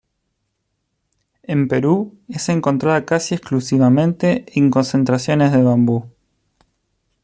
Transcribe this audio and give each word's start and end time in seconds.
En 1.43 1.67
Perú 1.67 2.17
es 2.27 2.49
encontrada 2.49 3.05
casi 3.05 3.35
exclusivamente 3.35 4.45
en 4.57 4.71
concentraciones 4.71 5.51
de 5.51 5.61
bambú. 5.61 6.09